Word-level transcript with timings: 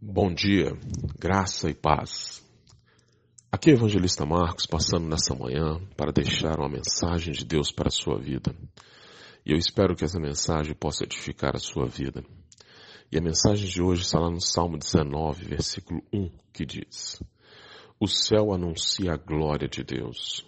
Bom 0.00 0.32
dia, 0.32 0.78
graça 1.18 1.68
e 1.68 1.74
paz. 1.74 2.40
Aqui 3.50 3.70
é 3.70 3.72
o 3.72 3.78
Evangelista 3.78 4.24
Marcos 4.24 4.64
passando 4.64 5.08
nessa 5.08 5.34
manhã 5.34 5.80
para 5.96 6.12
deixar 6.12 6.56
uma 6.60 6.68
mensagem 6.68 7.32
de 7.32 7.44
Deus 7.44 7.72
para 7.72 7.88
a 7.88 7.90
sua 7.90 8.16
vida. 8.16 8.54
E 9.44 9.50
eu 9.50 9.58
espero 9.58 9.96
que 9.96 10.04
essa 10.04 10.20
mensagem 10.20 10.72
possa 10.72 11.02
edificar 11.02 11.56
a 11.56 11.58
sua 11.58 11.88
vida. 11.88 12.24
E 13.10 13.18
a 13.18 13.20
mensagem 13.20 13.68
de 13.68 13.82
hoje 13.82 14.02
está 14.02 14.20
lá 14.20 14.30
no 14.30 14.40
Salmo 14.40 14.78
19, 14.78 15.46
versículo 15.46 16.00
1, 16.14 16.30
que 16.52 16.64
diz: 16.64 17.20
O 17.98 18.06
céu 18.06 18.52
anuncia 18.52 19.14
a 19.14 19.16
glória 19.16 19.66
de 19.66 19.82
Deus 19.82 20.46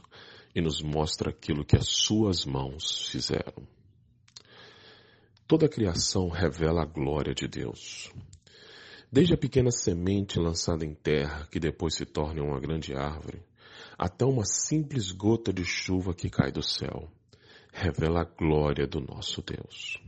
e 0.55 0.61
nos 0.61 0.81
mostra 0.81 1.31
aquilo 1.31 1.65
que 1.65 1.77
as 1.77 1.89
suas 1.89 2.45
mãos 2.45 3.09
fizeram. 3.09 3.67
Toda 5.49 5.67
a 5.67 5.69
criação 5.69 6.29
revela 6.29 6.83
a 6.83 6.87
glória 6.87 7.35
de 7.35 7.49
Deus. 7.49 8.13
Desde 9.13 9.35
a 9.35 9.37
pequena 9.37 9.73
semente 9.73 10.39
lançada 10.39 10.85
em 10.85 10.95
terra, 10.95 11.45
que 11.51 11.59
depois 11.59 11.97
se 11.97 12.07
torna 12.07 12.45
uma 12.45 12.61
grande 12.61 12.95
árvore, 12.95 13.43
até 13.99 14.25
uma 14.25 14.45
simples 14.45 15.11
gota 15.11 15.53
de 15.53 15.65
chuva 15.65 16.15
que 16.15 16.31
cai 16.31 16.53
do 16.53 16.63
céu, 16.63 17.11
revela 17.73 18.21
a 18.21 18.25
glória 18.25 18.87
do 18.87 19.01
nosso 19.01 19.43
Deus. 19.43 20.01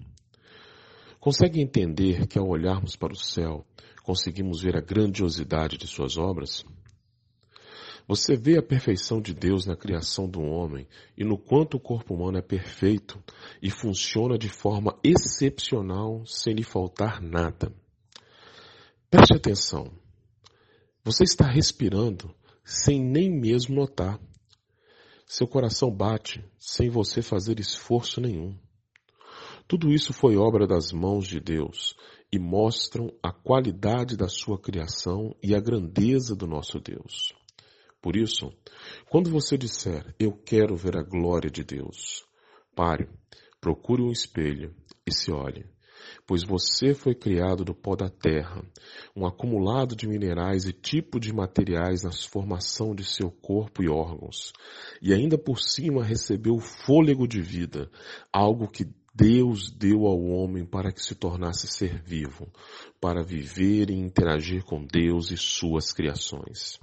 Consegue 1.19 1.61
entender 1.61 2.29
que 2.29 2.39
ao 2.39 2.49
olharmos 2.49 2.95
para 2.95 3.13
o 3.13 3.17
céu, 3.17 3.67
conseguimos 4.05 4.63
ver 4.63 4.77
a 4.77 4.81
grandiosidade 4.81 5.77
de 5.77 5.89
suas 5.89 6.17
obras? 6.17 6.65
Você 8.07 8.37
vê 8.37 8.57
a 8.57 8.63
perfeição 8.63 9.21
de 9.21 9.35
Deus 9.35 9.67
na 9.67 9.77
criação 9.77 10.29
do 10.29 10.41
homem 10.41 10.87
e 11.19 11.25
no 11.25 11.37
quanto 11.37 11.77
o 11.77 11.81
corpo 11.81 12.15
humano 12.15 12.39
é 12.39 12.43
perfeito 12.43 13.21
e 13.61 13.69
funciona 13.69 14.39
de 14.39 14.49
forma 14.49 14.97
excepcional 15.03 16.25
sem 16.25 16.55
lhe 16.55 16.63
faltar 16.63 17.21
nada. 17.21 17.73
Preste 19.13 19.35
atenção. 19.35 19.93
Você 21.05 21.25
está 21.25 21.47
respirando 21.47 22.35
sem 22.65 22.99
nem 22.99 23.31
mesmo 23.31 23.75
notar. 23.75 24.19
Seu 25.27 25.47
coração 25.47 25.95
bate 25.95 26.43
sem 26.59 26.89
você 26.89 27.21
fazer 27.21 27.61
esforço 27.61 28.23
nenhum. 28.23 28.59
Tudo 29.69 29.93
isso 29.93 30.15
foi 30.15 30.39
obra 30.39 30.67
das 30.67 30.93
mãos 30.93 31.27
de 31.27 31.41
Deus 31.41 31.95
e 32.33 32.39
mostram 32.39 33.13
a 33.23 33.31
qualidade 33.31 34.17
da 34.17 34.29
sua 34.29 34.59
criação 34.59 35.37
e 35.43 35.55
a 35.55 35.61
grandeza 35.61 36.35
do 36.35 36.47
nosso 36.47 36.81
Deus. 36.81 37.35
Por 38.01 38.17
isso, 38.17 38.51
quando 39.11 39.29
você 39.29 39.59
disser, 39.59 40.15
eu 40.19 40.33
quero 40.33 40.75
ver 40.75 40.97
a 40.97 41.03
glória 41.03 41.51
de 41.51 41.63
Deus, 41.63 42.25
pare, 42.75 43.11
procure 43.61 44.01
um 44.01 44.11
espelho 44.11 44.75
e 45.07 45.13
se 45.13 45.31
olhe 45.31 45.71
pois 46.27 46.43
você 46.43 46.95
foi 46.95 47.15
criado 47.15 47.65
do 47.65 47.75
pó 47.75 47.97
da 47.97 48.09
terra, 48.09 48.65
um 49.15 49.27
acumulado 49.27 49.95
de 49.95 50.07
minerais 50.07 50.65
e 50.65 50.73
tipo 50.73 51.19
de 51.19 51.33
materiais 51.33 52.03
na 52.03 52.13
formação 52.13 52.95
de 52.95 53.05
seu 53.05 53.31
corpo 53.31 53.83
e 53.83 53.89
órgãos, 53.89 54.53
e 55.01 55.13
ainda 55.13 55.37
por 55.37 55.59
cima 55.59 56.05
recebeu 56.05 56.55
o 56.55 56.61
fôlego 56.61 57.27
de 57.27 57.41
vida, 57.41 57.91
algo 58.33 58.69
que 58.69 58.87
Deus 59.15 59.71
deu 59.71 60.07
ao 60.07 60.19
homem 60.23 60.65
para 60.65 60.91
que 60.91 61.03
se 61.03 61.15
tornasse 61.15 61.67
ser 61.67 62.03
vivo, 62.03 62.49
para 62.99 63.23
viver 63.23 63.91
e 63.91 63.95
interagir 63.95 64.65
com 64.65 64.87
Deus 64.87 65.31
e 65.31 65.37
suas 65.37 65.93
criações. 65.93 66.81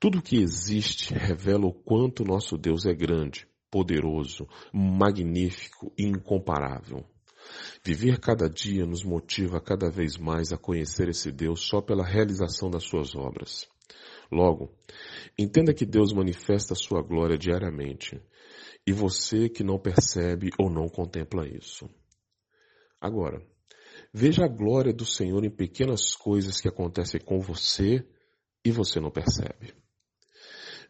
Tudo 0.00 0.20
que 0.20 0.36
existe 0.36 1.14
revela 1.14 1.64
o 1.64 1.72
quanto 1.72 2.24
nosso 2.24 2.58
Deus 2.58 2.86
é 2.86 2.92
grande, 2.92 3.46
poderoso, 3.70 4.48
magnífico 4.72 5.92
e 5.96 6.04
incomparável. 6.04 7.04
Viver 7.84 8.20
cada 8.20 8.48
dia 8.48 8.86
nos 8.86 9.02
motiva 9.02 9.60
cada 9.60 9.90
vez 9.90 10.16
mais 10.16 10.52
a 10.52 10.56
conhecer 10.56 11.08
esse 11.08 11.32
Deus 11.32 11.62
só 11.62 11.80
pela 11.80 12.06
realização 12.06 12.70
das 12.70 12.84
suas 12.84 13.14
obras. 13.16 13.66
Logo, 14.30 14.72
entenda 15.36 15.74
que 15.74 15.84
Deus 15.84 16.12
manifesta 16.12 16.74
a 16.74 16.76
sua 16.76 17.02
glória 17.02 17.36
diariamente 17.36 18.22
e 18.86 18.92
você 18.92 19.48
que 19.48 19.64
não 19.64 19.80
percebe 19.80 20.50
ou 20.60 20.70
não 20.70 20.88
contempla 20.88 21.46
isso. 21.48 21.90
Agora, 23.00 23.44
veja 24.14 24.44
a 24.44 24.48
glória 24.48 24.92
do 24.92 25.04
Senhor 25.04 25.44
em 25.44 25.50
pequenas 25.50 26.14
coisas 26.14 26.60
que 26.60 26.68
acontecem 26.68 27.20
com 27.20 27.40
você 27.40 28.06
e 28.64 28.70
você 28.70 29.00
não 29.00 29.10
percebe. 29.10 29.74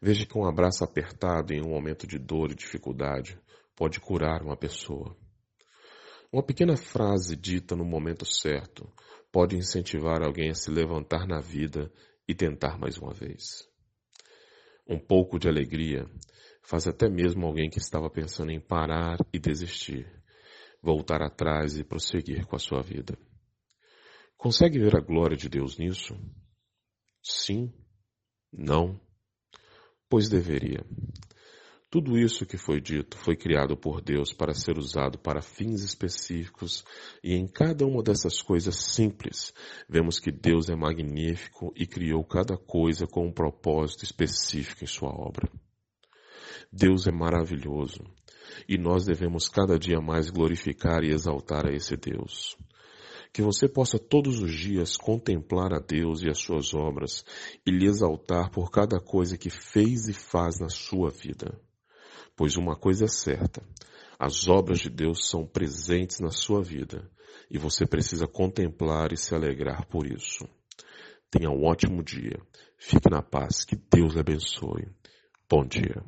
Veja 0.01 0.27
que 0.27 0.37
um 0.37 0.45
abraço 0.45 0.85
apertado 0.85 1.55
em 1.55 1.63
um 1.65 1.71
momento 1.71 2.07
de 2.07 2.19
dor 2.19 2.51
e 2.51 2.55
dificuldade 2.55 3.41
pode 3.75 3.99
curar 3.99 4.43
uma 4.43 4.57
pessoa. 4.59 5.17
Uma 6.33 6.43
pequena 6.43 6.79
frase 6.79 7.37
dita 7.37 7.77
no 7.77 7.85
momento 7.85 8.25
certo 8.25 8.91
pode 9.31 9.55
incentivar 9.55 10.23
alguém 10.23 10.49
a 10.49 10.55
se 10.55 10.71
levantar 10.71 11.27
na 11.27 11.41
vida 11.41 11.93
e 12.27 12.35
tentar 12.35 12.79
mais 12.79 12.97
uma 12.97 13.13
vez. 13.13 13.69
Um 14.89 14.99
pouco 14.99 15.39
de 15.39 15.47
alegria 15.47 16.09
faz 16.63 16.87
até 16.87 17.07
mesmo 17.07 17.47
alguém 17.47 17.69
que 17.69 17.79
estava 17.79 18.09
pensando 18.09 18.51
em 18.51 18.59
parar 18.59 19.19
e 19.31 19.39
desistir, 19.39 20.11
voltar 20.83 21.21
atrás 21.21 21.79
e 21.79 21.85
prosseguir 21.85 22.47
com 22.47 22.57
a 22.57 22.59
sua 22.59 22.81
vida. 22.81 23.19
Consegue 24.35 24.79
ver 24.79 24.97
a 24.97 25.01
glória 25.01 25.37
de 25.37 25.51
Deus 25.51 25.77
nisso? 25.77 26.15
Sim? 27.23 27.71
Não? 28.51 28.99
Pois 30.09 30.31
deveria. 30.31 30.83
Tudo 31.93 32.19
isso 32.19 32.47
que 32.47 32.57
foi 32.57 32.81
dito 32.81 33.19
foi 33.19 33.37
criado 33.37 33.77
por 33.77 34.01
Deus 34.01 34.33
para 34.33 34.55
ser 34.55 34.79
usado 34.79 35.19
para 35.19 35.43
fins 35.43 35.83
específicos, 35.83 36.83
e 37.23 37.35
em 37.35 37.47
cada 37.47 37.85
uma 37.85 38.03
dessas 38.03 38.41
coisas 38.41 38.77
simples, 38.77 39.53
vemos 39.87 40.19
que 40.19 40.33
Deus 40.33 40.71
é 40.71 40.75
magnífico 40.75 41.71
e 41.77 41.87
criou 41.87 42.25
cada 42.25 42.57
coisa 42.57 43.07
com 43.07 43.27
um 43.27 43.31
propósito 43.31 44.05
específico 44.05 44.83
em 44.83 44.87
sua 44.87 45.11
obra. 45.11 45.47
Deus 46.73 47.07
é 47.07 47.13
maravilhoso, 47.13 48.03
e 48.67 48.79
nós 48.79 49.05
devemos 49.05 49.47
cada 49.47 49.79
dia 49.79 50.01
mais 50.01 50.31
glorificar 50.31 51.05
e 51.05 51.11
exaltar 51.11 51.67
a 51.67 51.75
esse 51.75 51.95
Deus. 51.95 52.57
Que 53.35 53.43
você 53.43 53.69
possa 53.69 53.99
todos 53.99 54.41
os 54.41 54.55
dias 54.55 54.97
contemplar 54.97 55.75
a 55.75 55.79
Deus 55.79 56.23
e 56.23 56.31
as 56.31 56.39
suas 56.39 56.73
obras 56.73 57.23
e 57.67 57.71
lhe 57.71 57.85
exaltar 57.85 58.51
por 58.51 58.71
cada 58.71 58.99
coisa 58.99 59.37
que 59.37 59.51
fez 59.51 60.09
e 60.09 60.15
faz 60.15 60.59
na 60.59 60.71
sua 60.71 61.11
vida. 61.11 61.61
Pois 62.43 62.57
uma 62.57 62.75
coisa 62.75 63.05
é 63.05 63.09
certa, 63.09 63.63
as 64.19 64.49
obras 64.49 64.81
de 64.81 64.91
Deus 64.91 65.29
são 65.29 65.47
presentes 65.47 66.19
na 66.19 66.33
sua 66.33 66.61
vida 66.61 67.09
e 67.49 67.57
você 67.57 67.87
precisa 67.87 68.27
contemplar 68.27 69.13
e 69.13 69.17
se 69.17 69.33
alegrar 69.33 69.87
por 69.87 70.09
isso. 70.09 70.45
Tenha 71.31 71.49
um 71.49 71.65
ótimo 71.65 72.03
dia. 72.03 72.41
Fique 72.77 73.09
na 73.09 73.23
paz. 73.23 73.65
Que 73.65 73.77
Deus 73.77 74.17
abençoe. 74.17 74.89
Bom 75.49 75.65
dia. 75.65 76.03